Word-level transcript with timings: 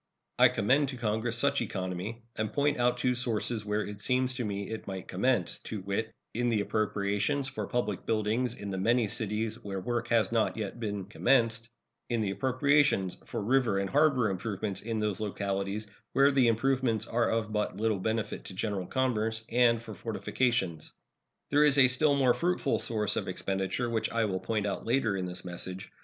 I 0.39 0.49
commend 0.49 0.89
to 0.89 0.97
Congress 0.97 1.37
such 1.37 1.61
economy, 1.61 2.23
and 2.35 2.51
point 2.51 2.79
out 2.79 2.97
two 2.97 3.13
sources 3.13 3.63
where 3.63 3.85
It 3.85 3.99
seems 3.99 4.33
to 4.33 4.43
me 4.43 4.71
it 4.71 4.87
might 4.87 5.07
commence, 5.07 5.59
to 5.65 5.81
wit, 5.81 6.11
in 6.33 6.49
the 6.49 6.61
appropriations 6.61 7.47
for 7.47 7.67
public 7.67 8.07
buildings 8.07 8.55
in 8.55 8.71
the 8.71 8.79
many 8.79 9.07
cities 9.07 9.63
where 9.63 9.79
work 9.79 10.07
has 10.07 10.31
not 10.31 10.57
yet 10.57 10.79
been 10.79 11.05
commenced; 11.05 11.69
in 12.09 12.19
the 12.19 12.31
appropriations 12.31 13.21
for 13.27 13.43
river 13.43 13.77
and 13.77 13.91
harbor 13.91 14.31
improvement 14.31 14.81
in 14.83 14.99
those 14.99 15.19
localities 15.21 15.85
where 16.13 16.31
the 16.31 16.47
improvements 16.47 17.05
are 17.07 17.29
of 17.29 17.53
but 17.53 17.77
little 17.77 17.99
benefit 17.99 18.43
to 18.45 18.55
general 18.55 18.87
commerce, 18.87 19.45
and 19.51 19.83
for 19.83 19.93
fortifications. 19.93 20.91
There 21.51 21.63
is 21.63 21.77
a 21.77 21.87
still 21.87 22.15
more 22.15 22.33
fruitful 22.33 22.79
source 22.79 23.15
of 23.17 23.27
expenditure, 23.27 23.87
which 23.87 24.09
I 24.09 24.25
will 24.25 24.39
point 24.39 24.65
out 24.65 24.83
later 24.83 25.15
in 25.15 25.25
this 25.27 25.45
message. 25.45 25.91